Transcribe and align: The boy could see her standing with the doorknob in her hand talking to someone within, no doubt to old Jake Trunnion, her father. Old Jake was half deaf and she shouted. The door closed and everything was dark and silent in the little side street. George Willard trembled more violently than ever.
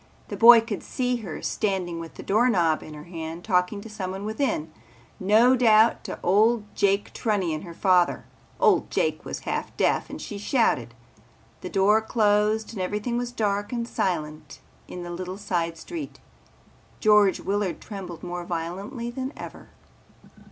The 0.29 0.35
boy 0.35 0.61
could 0.61 0.81
see 0.81 1.17
her 1.17 1.43
standing 1.43 1.99
with 1.99 2.15
the 2.15 2.23
doorknob 2.23 2.81
in 2.81 2.95
her 2.95 3.03
hand 3.03 3.43
talking 3.43 3.81
to 3.81 3.87
someone 3.87 4.25
within, 4.25 4.71
no 5.19 5.55
doubt 5.55 6.03
to 6.05 6.17
old 6.23 6.63
Jake 6.75 7.13
Trunnion, 7.13 7.61
her 7.61 7.75
father. 7.75 8.25
Old 8.59 8.89
Jake 8.89 9.23
was 9.23 9.41
half 9.41 9.77
deaf 9.77 10.09
and 10.09 10.19
she 10.19 10.39
shouted. 10.39 10.95
The 11.61 11.69
door 11.69 12.01
closed 12.01 12.73
and 12.73 12.81
everything 12.81 13.15
was 13.15 13.31
dark 13.31 13.71
and 13.71 13.87
silent 13.87 14.59
in 14.87 15.03
the 15.03 15.11
little 15.11 15.37
side 15.37 15.77
street. 15.77 16.19
George 16.99 17.39
Willard 17.39 17.79
trembled 17.79 18.23
more 18.23 18.43
violently 18.43 19.11
than 19.11 19.31
ever. 19.37 19.69